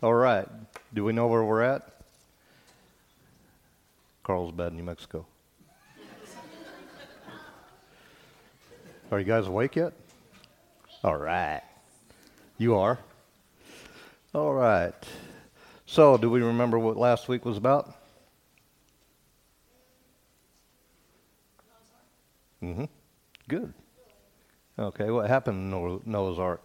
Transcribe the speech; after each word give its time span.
All 0.00 0.14
right. 0.14 0.46
Do 0.94 1.04
we 1.04 1.12
know 1.12 1.26
where 1.26 1.42
we're 1.42 1.62
at? 1.62 1.82
Carlsbad, 4.22 4.72
New 4.72 4.84
Mexico. 4.84 5.26
Are 9.10 9.18
you 9.18 9.24
guys 9.24 9.46
awake 9.46 9.74
yet? 9.74 9.92
All 11.02 11.16
right. 11.16 11.62
You 12.58 12.76
are? 12.76 12.98
All 14.34 14.52
right. 14.52 14.92
So, 15.86 16.16
do 16.16 16.28
we 16.28 16.42
remember 16.42 16.78
what 16.78 16.96
last 16.96 17.28
week 17.28 17.44
was 17.44 17.56
about? 17.56 17.96
Mm-hmm. 22.62 22.84
Good. 23.48 23.72
Okay, 24.78 25.10
what 25.10 25.28
happened 25.28 25.72
in 25.72 26.02
Noah's 26.04 26.38
Ark? 26.38 26.60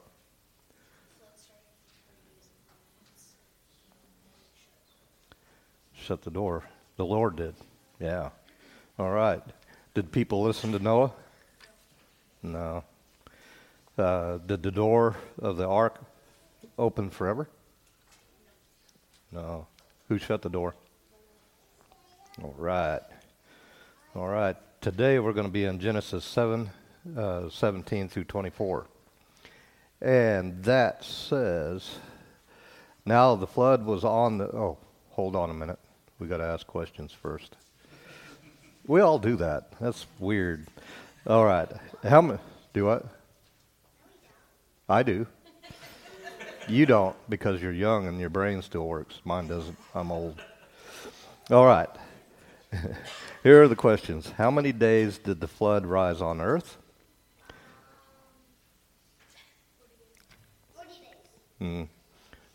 Shut 6.03 6.21
the 6.21 6.31
door. 6.31 6.63
The 6.97 7.05
Lord 7.05 7.37
did. 7.37 7.55
Yeah. 7.97 8.31
All 8.99 9.09
right. 9.09 9.41
Did 9.93 10.11
people 10.11 10.43
listen 10.43 10.73
to 10.73 10.79
Noah? 10.79 11.13
No. 12.41 12.83
Uh, 13.97 14.39
did 14.39 14.63
the 14.63 14.71
door 14.71 15.15
of 15.39 15.55
the 15.55 15.65
ark 15.65 16.01
open 16.77 17.09
forever? 17.09 17.47
No. 19.31 19.65
Who 20.09 20.17
shut 20.17 20.41
the 20.41 20.49
door? 20.49 20.75
All 22.41 22.55
right. 22.57 22.99
All 24.13 24.27
right. 24.27 24.57
Today 24.81 25.19
we're 25.19 25.31
going 25.31 25.47
to 25.47 25.53
be 25.53 25.63
in 25.63 25.79
Genesis 25.79 26.25
7, 26.25 26.69
uh, 27.15 27.47
17 27.47 28.09
through 28.09 28.25
24. 28.25 28.87
And 30.01 30.65
that 30.65 31.05
says, 31.05 31.95
Now 33.05 33.35
the 33.35 33.47
flood 33.47 33.85
was 33.85 34.03
on 34.03 34.39
the. 34.39 34.47
Oh, 34.47 34.77
hold 35.11 35.37
on 35.37 35.49
a 35.49 35.53
minute. 35.53 35.79
We 36.23 36.29
got 36.29 36.37
to 36.37 36.45
ask 36.45 36.65
questions 36.65 37.11
first. 37.11 37.57
We 38.87 39.01
all 39.01 39.19
do 39.19 39.35
that. 39.35 39.73
That's 39.81 40.05
weird. 40.19 40.67
All 41.27 41.43
right. 41.43 41.67
How 42.01 42.21
many? 42.21 42.39
Do 42.71 42.89
I? 42.91 43.01
I 44.87 45.03
do. 45.03 45.27
You 46.69 46.85
don't 46.85 47.13
because 47.27 47.61
you're 47.61 47.73
young 47.73 48.07
and 48.07 48.21
your 48.21 48.29
brain 48.29 48.61
still 48.61 48.87
works. 48.87 49.19
Mine 49.25 49.49
doesn't. 49.49 49.77
I'm 49.93 50.13
old. 50.13 50.41
All 51.51 51.65
right. 51.65 51.89
Here 53.43 53.61
are 53.61 53.67
the 53.67 53.75
questions. 53.75 54.31
How 54.37 54.49
many 54.49 54.71
days 54.71 55.17
did 55.17 55.41
the 55.41 55.47
flood 55.49 55.85
rise 55.85 56.21
on 56.21 56.39
earth? 56.39 56.77
Mm. 61.59 61.89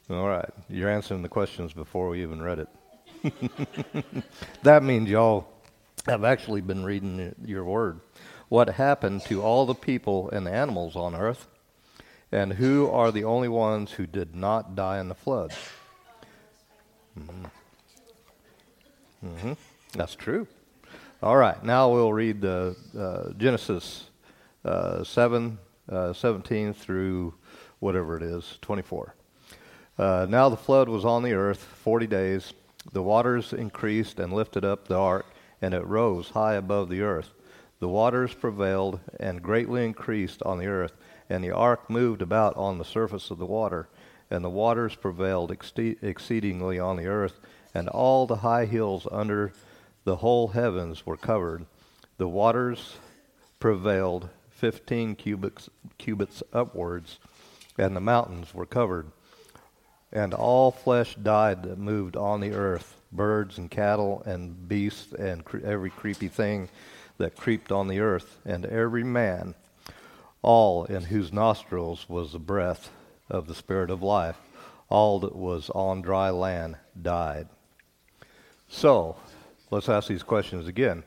All 0.09 0.27
right. 0.27 0.49
You're 0.71 0.89
answering 0.89 1.21
the 1.21 1.29
questions 1.29 1.75
before 1.75 2.09
we 2.09 2.23
even 2.23 2.41
read 2.41 2.61
it. 2.61 2.69
that 4.63 4.83
means 4.83 5.09
y'all 5.09 5.49
have 6.07 6.25
actually 6.25 6.61
been 6.61 6.85
reading 6.85 7.35
your 7.45 7.65
word. 7.65 8.01
What 8.49 8.71
happened 8.71 9.23
to 9.27 9.43
all 9.43 9.67
the 9.67 9.75
people 9.75 10.31
and 10.31 10.47
the 10.47 10.53
animals 10.53 10.97
on 10.97 11.15
earth? 11.15 11.47
And 12.31 12.53
who 12.53 12.91
are 12.91 13.11
the 13.11 13.25
only 13.25 13.49
ones 13.49 13.93
who 13.93 14.07
did 14.07 14.35
not 14.35 14.75
die 14.75 15.01
in 15.01 15.09
the 15.09 15.15
flood? 15.15 15.53
Mm-hmm. 17.19 17.45
Mm-hmm. 19.27 19.53
That's 19.95 20.15
true. 20.15 20.47
All 21.23 21.37
right, 21.37 21.63
now 21.65 21.91
we'll 21.91 22.13
read 22.13 22.45
uh, 22.45 22.75
uh, 22.97 23.33
Genesis 23.33 24.05
uh, 24.65 25.03
7, 25.03 25.59
uh, 25.91 26.13
17 26.13 26.75
through 26.75 27.35
whatever 27.81 28.17
it 28.17 28.23
is, 28.23 28.59
24. 28.61 29.15
Uh, 29.99 30.27
now 30.29 30.49
the 30.49 30.57
flood 30.57 30.89
was 30.89 31.05
on 31.05 31.23
the 31.23 31.33
earth 31.33 31.59
40 31.59 32.07
days. 32.07 32.53
The 32.93 33.03
waters 33.03 33.53
increased 33.53 34.19
and 34.19 34.33
lifted 34.33 34.65
up 34.65 34.89
the 34.89 34.97
ark, 34.97 35.27
and 35.61 35.75
it 35.75 35.87
rose 35.87 36.31
high 36.31 36.55
above 36.55 36.89
the 36.89 37.03
earth. 37.03 37.33
The 37.81 37.89
waters 37.89 38.35
prevailed 38.35 39.01
and 39.21 39.43
greatly 39.43 39.85
increased 39.85 40.43
on 40.43 40.59
the 40.59 40.67
earth, 40.67 40.97
and 41.29 41.45
the 41.45 41.53
ark 41.53 41.89
moved 41.89 42.23
about 42.23 42.57
on 42.57 42.79
the 42.79 42.85
surface 42.85 43.31
of 43.31 43.39
the 43.39 43.47
water. 43.47 43.89
And 44.31 44.45
the 44.45 44.51
waters 44.51 44.95
prevailed 44.95 45.51
exceedingly 45.51 46.79
on 46.79 46.97
the 46.97 47.07
earth, 47.07 47.41
and 47.75 47.89
all 47.89 48.27
the 48.27 48.37
high 48.37 48.67
hills 48.67 49.07
under 49.11 49.53
the 50.05 50.17
whole 50.17 50.49
heavens 50.49 51.07
were 51.07 51.17
covered. 51.17 51.67
The 52.17 52.29
waters 52.29 52.97
prevailed 53.59 54.29
fifteen 54.51 55.15
cubits, 55.15 55.71
cubits 55.99 56.43
upwards, 56.53 57.19
and 57.79 57.95
the 57.95 58.01
mountains 58.01 58.53
were 58.53 58.67
covered. 58.67 59.13
And 60.13 60.33
all 60.33 60.71
flesh 60.71 61.15
died 61.17 61.63
that 61.65 61.79
moved 61.79 62.17
on 62.17 62.41
the 62.41 62.53
earth 62.53 62.95
birds 63.11 63.57
and 63.57 63.71
cattle 63.71 64.23
and 64.27 64.69
beasts 64.69 65.13
and 65.15 65.43
cre- 65.45 65.65
every 65.65 65.89
creepy 65.89 66.29
thing 66.29 66.69
that 67.17 67.37
creeped 67.37 67.73
on 67.73 67.89
the 67.89 68.01
earth, 68.01 68.39
and 68.45 68.67
every 68.67 69.03
man, 69.03 69.55
all 70.43 70.85
in 70.85 71.05
whose 71.05 71.33
nostrils 71.33 72.07
was 72.09 72.33
the 72.33 72.39
breath 72.39 72.91
of 73.31 73.47
the 73.47 73.55
Spirit 73.55 73.91
of 73.91 74.03
life, 74.03 74.37
all 74.91 75.21
that 75.21 75.35
was 75.35 75.71
on 75.71 76.03
dry 76.03 76.29
land 76.29 76.77
died. 77.01 77.49
So, 78.69 79.17
Let's 79.71 79.89
ask 79.91 80.09
these 80.09 80.23
questions 80.23 80.67
again. 80.67 81.05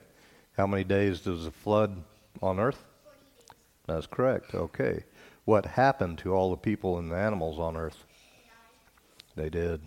How 0.56 0.68
many 0.68 0.83
days 0.83 1.22
does 1.22 1.45
the 1.45 1.51
flood 1.51 2.03
on 2.44 2.59
earth? 2.59 2.83
That's 3.88 4.06
correct. 4.06 4.53
Okay. 4.53 5.03
What 5.45 5.66
happened 5.66 6.19
to 6.19 6.35
all 6.35 6.51
the 6.51 6.57
people 6.57 7.00
and 7.00 7.12
the 7.12 7.16
animals 7.16 7.57
on 7.57 7.75
earth? 7.75 8.06
They 9.41 9.50
did. 9.50 9.81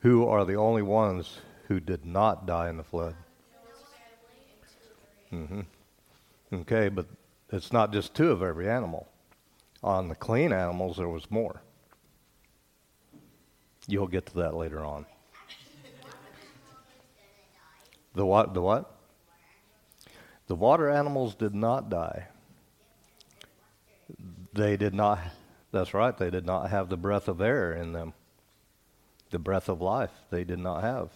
Who 0.00 0.26
are 0.26 0.44
the 0.44 0.56
only 0.56 0.82
ones 0.82 1.38
who 1.68 1.78
did 1.78 2.04
not 2.04 2.46
die 2.46 2.68
in 2.68 2.76
the 2.76 2.82
flood? 2.82 3.14
Mm-hmm. 5.32 5.60
Okay, 6.52 6.88
but 6.88 7.06
it's 7.52 7.72
not 7.72 7.92
just 7.92 8.12
two 8.12 8.32
of 8.32 8.42
every 8.42 8.68
animal. 8.68 9.06
On 9.84 10.08
the 10.08 10.16
clean 10.16 10.52
animals, 10.52 10.96
there 10.96 11.08
was 11.08 11.30
more. 11.30 11.62
You'll 13.86 14.08
get 14.08 14.26
to 14.26 14.34
that 14.38 14.54
later 14.54 14.84
on. 14.84 15.06
The 18.16 18.26
what? 18.26 18.52
The 18.52 18.62
what? 18.62 18.96
The 20.48 20.56
water 20.56 20.90
animals 20.90 21.36
did 21.36 21.54
not 21.54 21.88
die. 21.88 22.26
They 24.52 24.76
did 24.76 24.92
not. 24.92 25.20
That's 25.70 25.94
right. 25.94 26.18
They 26.18 26.30
did 26.30 26.46
not 26.46 26.70
have 26.70 26.88
the 26.88 26.96
breath 26.96 27.28
of 27.28 27.40
air 27.40 27.72
in 27.72 27.92
them. 27.92 28.12
The 29.34 29.40
breath 29.40 29.68
of 29.68 29.80
life 29.80 30.12
they 30.30 30.44
did 30.44 30.60
not 30.60 30.82
have. 30.84 31.10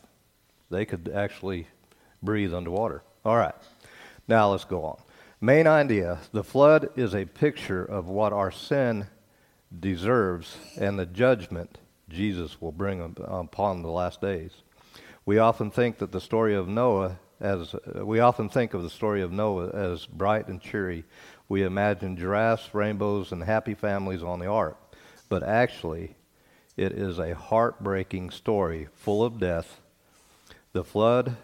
They 0.70 0.84
could 0.84 1.08
actually 1.14 1.68
breathe 2.20 2.52
underwater. 2.52 3.04
All 3.24 3.36
right. 3.36 3.54
Now 4.26 4.50
let's 4.50 4.64
go 4.64 4.82
on. 4.82 5.00
Main 5.40 5.68
idea 5.68 6.18
the 6.32 6.42
flood 6.42 6.90
is 6.96 7.14
a 7.14 7.26
picture 7.26 7.84
of 7.84 8.08
what 8.08 8.32
our 8.32 8.50
sin 8.50 9.06
deserves 9.78 10.56
and 10.76 10.98
the 10.98 11.06
judgment 11.06 11.78
Jesus 12.08 12.60
will 12.60 12.72
bring 12.72 13.14
upon 13.24 13.82
the 13.82 13.88
last 13.88 14.20
days. 14.20 14.50
We 15.24 15.38
often 15.38 15.70
think 15.70 15.98
that 15.98 16.10
the 16.10 16.20
story 16.20 16.56
of 16.56 16.66
Noah 16.66 17.20
as 17.38 17.72
we 17.94 18.18
often 18.18 18.48
think 18.48 18.74
of 18.74 18.82
the 18.82 18.90
story 18.90 19.22
of 19.22 19.30
Noah 19.30 19.68
as 19.68 20.06
bright 20.06 20.48
and 20.48 20.60
cheery. 20.60 21.04
We 21.48 21.62
imagine 21.62 22.16
giraffes, 22.16 22.74
rainbows, 22.74 23.30
and 23.30 23.44
happy 23.44 23.74
families 23.74 24.24
on 24.24 24.40
the 24.40 24.48
ark. 24.48 24.76
But 25.28 25.44
actually, 25.44 26.16
it 26.78 26.92
is 26.92 27.18
a 27.18 27.34
heartbreaking 27.34 28.30
story 28.30 28.86
full 28.94 29.24
of 29.24 29.40
death. 29.40 29.80
The 30.72 30.84
flood 30.84 31.36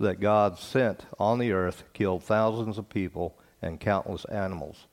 that 0.00 0.18
God 0.18 0.58
sent 0.58 1.06
on 1.20 1.38
the 1.38 1.52
earth 1.52 1.84
killed 1.92 2.24
thousands 2.24 2.78
of 2.78 2.88
people 2.88 3.38
and 3.62 3.78
countless 3.78 4.24
animals. 4.24 4.88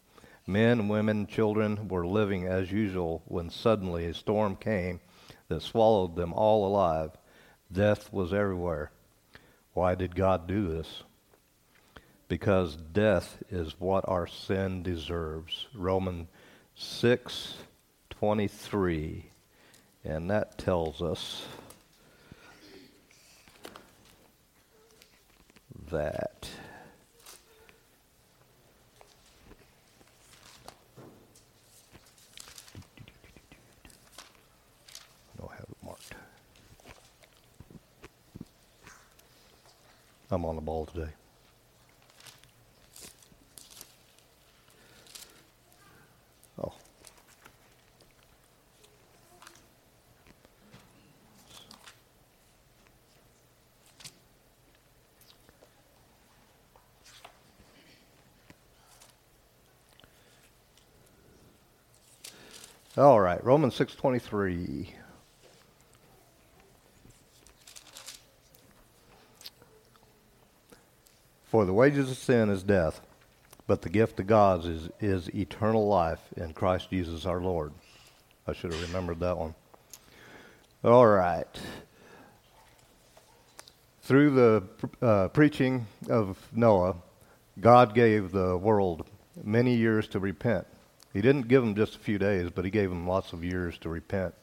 Men, 0.45 0.89
women, 0.89 1.25
children 1.25 1.87
were 1.87 2.05
living 2.05 2.45
as 2.45 2.71
usual 2.71 3.23
when 3.25 3.49
suddenly 3.49 4.05
a 4.05 4.13
storm 4.13 4.55
came 4.55 4.99
that 5.47 5.63
swallowed 5.63 6.15
them 6.15 6.33
all 6.33 6.67
alive. 6.67 7.17
Death 7.71 8.13
was 8.13 8.31
everywhere. 8.31 8.91
Why 9.73 9.95
did 9.95 10.15
God 10.15 10.47
do 10.47 10.67
this? 10.67 11.01
Because 12.27 12.75
death 12.75 13.41
is 13.49 13.79
what 13.79 14.07
our 14.07 14.27
sin 14.27 14.83
deserves. 14.83 15.65
Romans 15.73 16.27
6:23 16.77 19.28
and 20.03 20.29
that 20.29 20.57
tells 20.57 21.01
us 21.01 21.45
that 25.91 26.49
no, 35.39 35.49
I 35.51 35.55
have 35.55 35.65
it 35.69 35.77
marked. 35.83 36.13
I'm 40.31 40.45
on 40.45 40.55
the 40.55 40.61
ball 40.61 40.85
today. 40.85 41.09
All 62.99 63.21
right, 63.21 63.41
Romans 63.45 63.75
6:23. 63.75 64.93
For 71.45 71.63
the 71.63 71.71
wages 71.71 72.11
of 72.11 72.17
sin 72.17 72.49
is 72.49 72.61
death, 72.61 72.99
but 73.67 73.83
the 73.83 73.89
gift 73.89 74.19
of 74.19 74.27
God 74.27 74.65
is, 74.65 74.89
is 74.99 75.33
eternal 75.33 75.87
life 75.87 76.19
in 76.35 76.51
Christ 76.51 76.89
Jesus 76.89 77.25
our 77.25 77.39
Lord. 77.39 77.71
I 78.45 78.51
should 78.51 78.73
have 78.73 78.81
remembered 78.81 79.21
that 79.21 79.37
one. 79.37 79.55
All 80.83 81.07
right. 81.07 81.47
Through 84.01 84.31
the 84.31 84.63
uh, 85.01 85.29
preaching 85.29 85.87
of 86.09 86.37
Noah, 86.51 86.97
God 87.61 87.95
gave 87.95 88.33
the 88.33 88.57
world 88.57 89.07
many 89.41 89.75
years 89.75 90.05
to 90.09 90.19
repent. 90.19 90.67
He 91.13 91.21
didn't 91.21 91.47
give 91.47 91.63
them 91.63 91.75
just 91.75 91.95
a 91.95 91.99
few 91.99 92.19
days, 92.19 92.49
but 92.53 92.65
he 92.65 92.71
gave 92.71 92.89
them 92.89 93.07
lots 93.07 93.33
of 93.33 93.43
years 93.43 93.77
to 93.79 93.89
repent. 93.89 94.33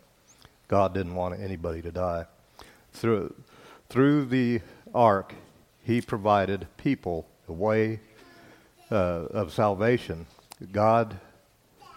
God 0.69 0.95
didn't 0.95 1.15
want 1.15 1.41
anybody 1.41 1.81
to 1.83 1.93
die. 1.93 2.27
Through, 2.93 3.35
through 3.89 4.27
the 4.27 4.61
ark, 4.95 5.35
he 5.83 6.01
provided 6.01 6.67
people 6.77 7.27
a 7.49 7.53
way 7.53 8.01
uh, 8.91 8.95
of 8.95 9.53
salvation. 9.53 10.27
God 10.73 11.19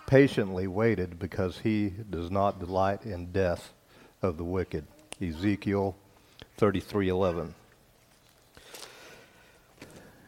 patiently 0.05 0.67
waited 0.67 1.17
because 1.17 1.59
he 1.59 1.93
does 2.09 2.29
not 2.29 2.59
delight 2.59 3.05
in 3.05 3.31
death 3.31 3.73
of 4.21 4.37
the 4.37 4.43
wicked. 4.43 4.85
Ezekiel 5.21 5.95
33:11. 6.57 7.53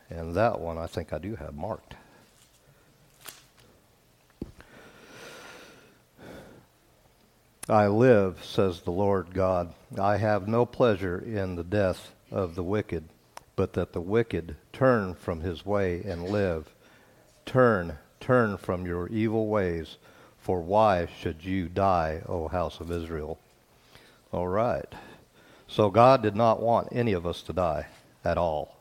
And 0.09 0.35
that 0.35 0.59
one 0.59 0.77
I 0.77 0.87
think 0.87 1.13
I 1.13 1.17
do 1.17 1.35
have 1.35 1.53
marked. 1.53 1.95
I 7.71 7.87
live, 7.87 8.43
says 8.43 8.81
the 8.81 8.91
Lord 8.91 9.33
God. 9.33 9.73
I 9.97 10.17
have 10.17 10.45
no 10.45 10.65
pleasure 10.65 11.17
in 11.17 11.55
the 11.55 11.63
death 11.63 12.11
of 12.29 12.55
the 12.55 12.63
wicked, 12.63 13.05
but 13.55 13.71
that 13.73 13.93
the 13.93 14.01
wicked 14.01 14.57
turn 14.73 15.15
from 15.15 15.39
his 15.39 15.65
way 15.65 16.03
and 16.03 16.27
live. 16.27 16.73
Turn, 17.45 17.97
turn 18.19 18.57
from 18.57 18.85
your 18.85 19.07
evil 19.07 19.47
ways, 19.47 19.95
for 20.37 20.59
why 20.59 21.05
should 21.05 21.45
you 21.45 21.69
die, 21.69 22.23
O 22.27 22.49
house 22.49 22.81
of 22.81 22.91
Israel? 22.91 23.39
All 24.33 24.49
right. 24.49 24.93
So 25.69 25.89
God 25.89 26.21
did 26.21 26.35
not 26.35 26.61
want 26.61 26.89
any 26.91 27.13
of 27.13 27.25
us 27.25 27.41
to 27.43 27.53
die 27.53 27.87
at 28.25 28.37
all. 28.37 28.80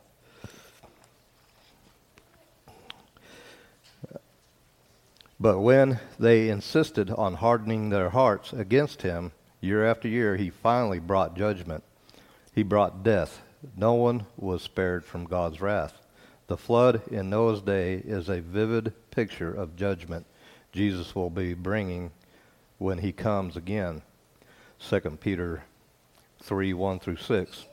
But 5.41 5.61
when 5.61 5.99
they 6.19 6.51
insisted 6.51 7.11
on 7.11 7.35
hardening 7.35 7.89
their 7.89 8.11
hearts 8.11 8.53
against 8.53 9.03
him, 9.03 9.33
year 9.61 9.87
after 9.87 10.07
year, 10.07 10.37
he 10.37 10.51
finally 10.51 10.99
brought 10.99 11.35
judgment. 11.35 11.83
He 12.55 12.63
brought 12.63 13.03
death 13.03 13.41
no 13.77 13.95
one 13.95 14.27
was 14.37 14.63
spared 14.63 15.05
from 15.05 15.25
God's 15.25 15.61
wrath. 15.61 16.01
The 16.47 16.57
flood 16.57 17.03
in 17.11 17.31
Noah's 17.31 17.61
day 17.61 17.95
is 17.95 18.29
a 18.29 18.41
vivid 18.41 18.93
picture 19.11 19.53
of 19.53 19.77
judgment 19.77 20.27
Jesus 20.73 21.17
will 21.17 21.31
be 21.31 21.55
bringing 21.55 22.13
when 22.79 22.99
he 22.99 23.13
comes 23.13 23.57
again. 23.57 24.03
2 24.89 25.01
Peter 25.21 25.65
3 26.43 26.73
1 26.73 27.01
through 27.01 27.17
6. 27.17 27.67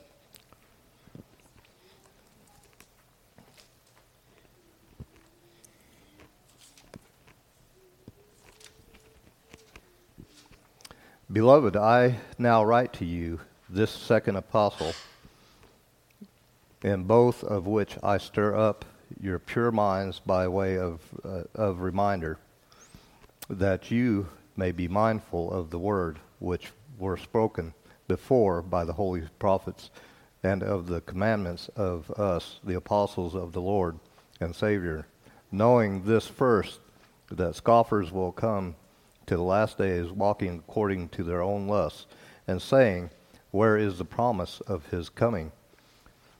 Beloved, 11.30 11.76
I 11.76 12.20
now 12.38 12.64
write 12.64 12.94
to 12.94 13.04
you, 13.04 13.40
this 13.68 13.90
second 13.90 14.36
apostle 14.36 14.94
in 16.82 17.04
both 17.04 17.44
of 17.44 17.66
which 17.66 17.98
I 18.02 18.16
stir 18.16 18.56
up 18.56 18.86
your 19.20 19.38
pure 19.38 19.70
minds 19.70 20.20
by 20.20 20.48
way 20.48 20.78
of, 20.78 21.02
uh, 21.22 21.42
of 21.54 21.80
reminder, 21.80 22.38
that 23.50 23.90
you 23.90 24.26
may 24.56 24.72
be 24.72 24.88
mindful 24.88 25.52
of 25.52 25.68
the 25.68 25.78
word 25.78 26.18
which 26.38 26.72
were 26.98 27.18
spoken 27.18 27.74
before 28.06 28.62
by 28.62 28.86
the 28.86 28.94
holy 28.94 29.28
prophets, 29.38 29.90
and 30.42 30.62
of 30.62 30.86
the 30.86 31.02
commandments 31.02 31.68
of 31.76 32.10
us, 32.12 32.58
the 32.64 32.76
apostles 32.76 33.34
of 33.34 33.52
the 33.52 33.60
Lord 33.60 33.98
and 34.40 34.56
Savior, 34.56 35.06
knowing 35.52 36.04
this 36.04 36.26
first, 36.26 36.80
that 37.30 37.54
scoffers 37.54 38.10
will 38.10 38.32
come 38.32 38.76
to 39.28 39.36
the 39.36 39.42
last 39.42 39.78
days 39.78 40.10
walking 40.10 40.62
according 40.66 41.10
to 41.10 41.22
their 41.22 41.42
own 41.42 41.68
lusts, 41.68 42.06
and 42.46 42.60
saying, 42.60 43.10
Where 43.50 43.76
is 43.76 43.98
the 43.98 44.04
promise 44.04 44.60
of 44.66 44.86
his 44.86 45.08
coming? 45.08 45.52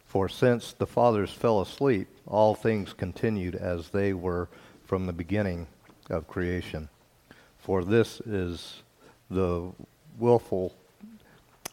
For 0.07 0.29
since 0.29 0.73
the 0.73 0.87
fathers 0.87 1.31
fell 1.31 1.61
asleep, 1.61 2.09
all 2.27 2.55
things 2.55 2.95
continued 2.95 3.55
as 3.55 3.91
they 3.91 4.15
were 4.15 4.49
from 4.87 5.05
the 5.05 5.13
beginning 5.13 5.67
of 6.09 6.27
creation. 6.27 6.89
For 7.59 7.85
this 7.85 8.21
is 8.21 8.83
the 9.31 9.71
willful, 10.19 10.75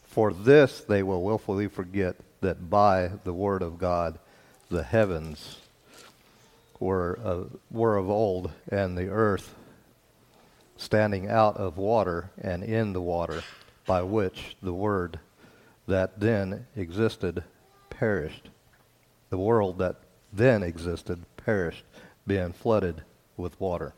for 0.04 0.34
this 0.34 0.82
they 0.82 1.02
will 1.02 1.22
willfully 1.22 1.68
forget 1.68 2.16
that 2.42 2.68
by 2.68 3.10
the 3.24 3.32
word 3.32 3.62
of 3.62 3.78
God 3.78 4.18
the 4.68 4.82
heavens 4.82 5.60
were, 6.78 7.18
uh, 7.24 7.44
were 7.70 7.96
of 7.96 8.10
old, 8.10 8.50
and 8.68 8.98
the 8.98 9.08
earth 9.08 9.54
standing 10.76 11.28
out 11.28 11.56
of 11.56 11.78
water 11.78 12.30
and 12.40 12.62
in 12.62 12.92
the 12.92 13.00
water, 13.00 13.42
by 13.86 14.02
which 14.02 14.56
the 14.62 14.72
word 14.72 15.18
that 15.86 16.18
then 16.18 16.66
existed 16.76 17.44
perished. 17.90 18.50
The 19.30 19.38
world 19.38 19.78
that 19.78 19.96
then 20.32 20.62
existed 20.62 21.24
perished, 21.36 21.84
being 22.26 22.52
flooded 22.52 23.02
with 23.36 23.58
water. 23.60 23.94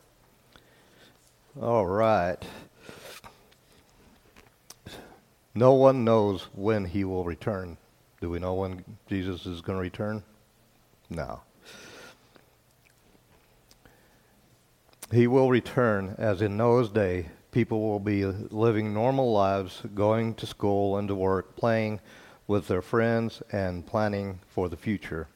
All 1.61 1.87
right. 1.87 2.39
No 5.55 5.73
one 5.73 6.05
knows 6.05 6.47
when 6.55 6.85
he 6.85 7.05
will 7.05 7.25
return. 7.25 7.77
Do 8.21 8.31
we 8.31 8.39
know 8.39 8.55
when 8.55 8.85
Jesus 9.09 9.47
is 9.47 9.61
going 9.61 9.77
to 9.77 9.83
return? 9.83 10.23
No. 11.11 11.41
He 15.11 15.27
will 15.27 15.49
return 15.49 16.15
as 16.19 16.43
in 16.43 16.59
Noah's 16.59 16.91
day. 16.91 17.31
People 17.51 17.81
will 17.81 17.99
be 17.99 18.27
living 18.27 18.93
normal 18.93 19.33
lives, 19.33 19.83
going 19.95 20.35
to 20.35 20.47
school 20.47 20.99
and 20.99 21.09
to 21.09 21.15
work, 21.15 21.57
playing, 21.57 22.01
with 22.47 22.69
their 22.69 22.83
friends 22.83 23.43
and 23.51 23.87
planning 23.87 24.41
for 24.49 24.69
the 24.69 24.77
future. 24.77 25.27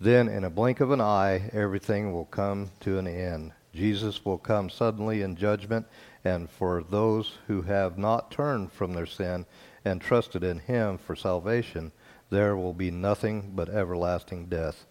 Then, 0.00 0.28
in 0.28 0.44
a 0.44 0.50
blink 0.50 0.80
of 0.80 0.90
an 0.92 1.00
eye, 1.02 1.50
everything 1.52 2.12
will 2.12 2.24
come 2.24 2.70
to 2.80 2.98
an 2.98 3.06
end. 3.06 3.52
Jesus 3.74 4.24
will 4.24 4.38
come 4.38 4.70
suddenly 4.70 5.20
in 5.20 5.36
judgment, 5.36 5.86
and 6.24 6.48
for 6.48 6.82
those 6.82 7.38
who 7.48 7.62
have 7.62 7.98
not 7.98 8.30
turned 8.30 8.72
from 8.72 8.94
their 8.94 9.06
sin 9.06 9.44
and 9.84 10.00
trusted 10.00 10.42
in 10.42 10.58
Him 10.58 10.96
for 10.96 11.14
salvation, 11.14 11.92
there 12.30 12.56
will 12.56 12.72
be 12.72 12.90
nothing 12.90 13.52
but 13.54 13.68
everlasting 13.68 14.46
death. 14.46 14.86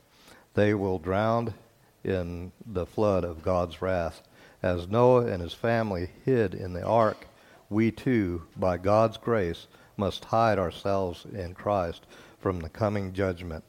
They 0.54 0.75
will 0.75 1.00
drown 1.00 1.56
in 2.03 2.51
the 2.65 2.86
flood 2.86 3.24
of 3.24 3.43
God's 3.43 3.81
wrath. 3.81 4.22
As 4.63 4.88
Noah 4.88 5.25
and 5.25 5.41
his 5.41 5.53
family 5.53 6.10
hid 6.25 6.53
in 6.53 6.74
the 6.74 6.84
ark, 6.84 7.27
we 7.70 7.91
too, 7.91 8.43
by 8.55 8.77
God's 8.77 9.17
grace, 9.17 9.67
must 9.98 10.25
hide 10.25 10.60
ourselves 10.60 11.25
in 11.34 11.53
Christ 11.53 12.05
from 12.39 12.60
the 12.60 12.70
coming 12.70 13.13
judgment. 13.13 13.63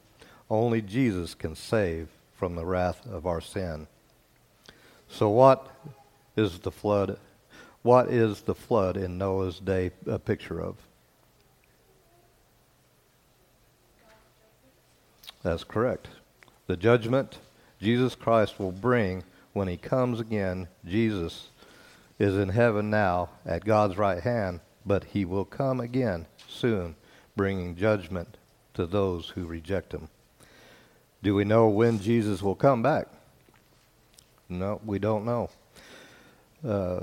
Only 0.49 0.81
Jesus 0.81 1.35
can 1.35 1.55
save 1.55 2.09
from 2.35 2.55
the 2.55 2.65
wrath 2.65 3.05
of 3.07 3.25
our 3.25 3.41
sin. 3.41 3.87
So 5.07 5.29
what 5.29 5.69
is 6.35 6.59
the 6.59 6.71
flood? 6.71 7.17
What 7.81 8.09
is 8.09 8.41
the 8.41 8.55
flood 8.55 8.97
in 8.97 9.17
Noah's 9.17 9.59
day 9.59 9.91
a 10.07 10.19
picture 10.19 10.59
of? 10.59 10.77
That's 15.43 15.63
correct. 15.63 16.07
The 16.67 16.77
judgment 16.77 17.39
Jesus 17.83 18.15
Christ 18.15 18.59
will 18.59 18.71
bring 18.71 19.23
when 19.53 19.67
he 19.67 19.77
comes 19.77 20.19
again. 20.19 20.67
Jesus 20.85 21.49
is 22.17 22.37
in 22.37 22.49
heaven 22.49 22.89
now 22.89 23.29
at 23.45 23.65
God's 23.65 23.97
right 23.97 24.21
hand 24.21 24.61
but 24.85 25.03
he 25.05 25.25
will 25.25 25.45
come 25.45 25.79
again 25.79 26.25
soon, 26.47 26.95
bringing 27.35 27.75
judgment 27.75 28.37
to 28.73 28.85
those 28.85 29.29
who 29.29 29.45
reject 29.45 29.93
him. 29.93 30.09
Do 31.21 31.35
we 31.35 31.45
know 31.45 31.69
when 31.69 31.99
Jesus 31.99 32.41
will 32.41 32.55
come 32.55 32.83
back? 32.83 33.07
No, 34.49 34.81
we 34.85 34.99
don't 34.99 35.25
know. 35.25 35.49
Uh, 36.67 37.01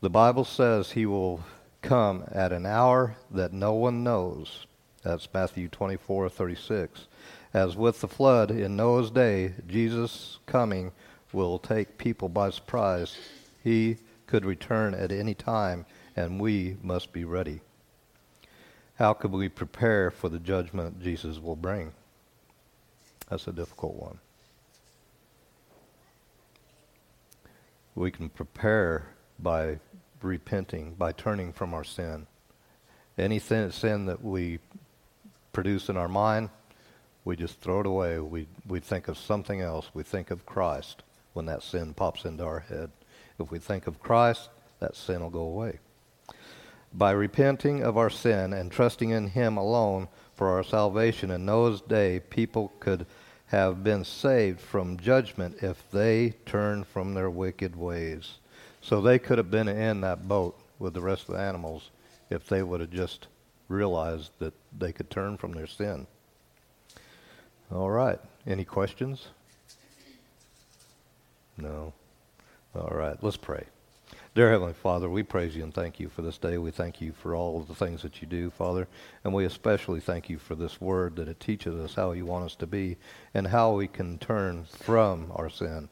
the 0.00 0.10
Bible 0.10 0.44
says 0.44 0.90
he 0.90 1.06
will 1.06 1.40
come 1.82 2.24
at 2.30 2.52
an 2.52 2.64
hour 2.64 3.16
that 3.30 3.52
no 3.52 3.72
one 3.72 4.04
knows. 4.04 4.66
That's 5.02 5.28
Matthew 5.34 5.68
24, 5.68 6.28
36. 6.28 7.06
As 7.54 7.76
with 7.76 8.00
the 8.00 8.08
flood 8.08 8.50
in 8.50 8.74
Noah's 8.74 9.12
day, 9.12 9.54
Jesus' 9.68 10.40
coming 10.44 10.90
will 11.32 11.60
take 11.60 11.98
people 11.98 12.28
by 12.28 12.50
surprise. 12.50 13.16
He 13.62 13.98
could 14.26 14.44
return 14.44 14.92
at 14.92 15.12
any 15.12 15.34
time, 15.34 15.86
and 16.16 16.40
we 16.40 16.76
must 16.82 17.12
be 17.12 17.24
ready. 17.24 17.60
How 18.96 19.12
could 19.12 19.30
we 19.30 19.48
prepare 19.48 20.10
for 20.10 20.28
the 20.28 20.40
judgment 20.40 21.00
Jesus 21.00 21.38
will 21.38 21.54
bring? 21.54 21.92
That's 23.28 23.46
a 23.46 23.52
difficult 23.52 23.94
one. 23.94 24.18
We 27.94 28.10
can 28.10 28.30
prepare 28.30 29.06
by 29.38 29.78
repenting, 30.22 30.94
by 30.94 31.12
turning 31.12 31.52
from 31.52 31.72
our 31.72 31.84
sin. 31.84 32.26
Any 33.16 33.38
sin 33.38 34.06
that 34.06 34.24
we 34.24 34.58
produce 35.52 35.88
in 35.88 35.96
our 35.96 36.08
mind, 36.08 36.50
we 37.24 37.36
just 37.36 37.60
throw 37.60 37.80
it 37.80 37.86
away. 37.86 38.18
We, 38.18 38.46
we 38.66 38.80
think 38.80 39.08
of 39.08 39.16
something 39.16 39.60
else. 39.60 39.90
We 39.94 40.02
think 40.02 40.30
of 40.30 40.44
Christ 40.44 41.02
when 41.32 41.46
that 41.46 41.62
sin 41.62 41.94
pops 41.94 42.24
into 42.24 42.44
our 42.44 42.60
head. 42.60 42.90
If 43.38 43.50
we 43.50 43.58
think 43.58 43.86
of 43.86 44.00
Christ, 44.00 44.50
that 44.80 44.94
sin 44.94 45.22
will 45.22 45.30
go 45.30 45.40
away. 45.40 45.78
By 46.92 47.10
repenting 47.10 47.82
of 47.82 47.96
our 47.96 48.10
sin 48.10 48.52
and 48.52 48.70
trusting 48.70 49.10
in 49.10 49.28
Him 49.28 49.56
alone 49.56 50.08
for 50.34 50.50
our 50.50 50.62
salvation 50.62 51.30
in 51.30 51.44
Noah's 51.44 51.80
day, 51.80 52.20
people 52.20 52.72
could 52.78 53.06
have 53.46 53.82
been 53.82 54.04
saved 54.04 54.60
from 54.60 54.98
judgment 54.98 55.56
if 55.62 55.90
they 55.90 56.34
turned 56.46 56.86
from 56.86 57.14
their 57.14 57.30
wicked 57.30 57.74
ways. 57.74 58.38
So 58.80 59.00
they 59.00 59.18
could 59.18 59.38
have 59.38 59.50
been 59.50 59.68
in 59.68 60.02
that 60.02 60.28
boat 60.28 60.58
with 60.78 60.94
the 60.94 61.00
rest 61.00 61.28
of 61.28 61.34
the 61.34 61.40
animals 61.40 61.90
if 62.30 62.46
they 62.46 62.62
would 62.62 62.80
have 62.80 62.90
just 62.90 63.28
realized 63.68 64.30
that 64.38 64.54
they 64.76 64.92
could 64.92 65.10
turn 65.10 65.36
from 65.36 65.52
their 65.52 65.66
sin. 65.66 66.06
All 67.72 67.90
right. 67.90 68.18
Any 68.46 68.64
questions? 68.64 69.28
No. 71.56 71.92
All 72.74 72.92
right. 72.92 73.16
Let's 73.22 73.36
pray. 73.36 73.64
Dear 74.34 74.50
Heavenly 74.50 74.72
Father, 74.72 75.08
we 75.08 75.22
praise 75.22 75.54
you 75.54 75.62
and 75.62 75.72
thank 75.72 76.00
you 76.00 76.08
for 76.08 76.22
this 76.22 76.38
day. 76.38 76.58
We 76.58 76.72
thank 76.72 77.00
you 77.00 77.12
for 77.12 77.36
all 77.36 77.60
of 77.60 77.68
the 77.68 77.74
things 77.74 78.02
that 78.02 78.20
you 78.20 78.26
do, 78.26 78.50
Father. 78.50 78.88
And 79.22 79.32
we 79.32 79.44
especially 79.44 80.00
thank 80.00 80.28
you 80.28 80.38
for 80.38 80.56
this 80.56 80.80
word 80.80 81.14
that 81.16 81.28
it 81.28 81.38
teaches 81.38 81.76
us 81.76 81.94
how 81.94 82.12
you 82.12 82.26
want 82.26 82.44
us 82.44 82.56
to 82.56 82.66
be 82.66 82.96
and 83.32 83.46
how 83.46 83.72
we 83.72 83.86
can 83.86 84.18
turn 84.18 84.64
from 84.64 85.30
our 85.36 85.48
sin. 85.48 85.88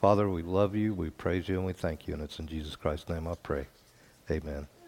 Father, 0.00 0.30
we 0.30 0.42
love 0.42 0.74
you, 0.74 0.94
we 0.94 1.10
praise 1.10 1.46
you, 1.48 1.56
and 1.56 1.66
we 1.66 1.74
thank 1.74 2.08
you. 2.08 2.14
And 2.14 2.22
it's 2.22 2.38
in 2.38 2.46
Jesus 2.46 2.74
Christ's 2.74 3.10
name 3.10 3.28
I 3.28 3.34
pray. 3.34 3.66
Amen. 4.30 4.66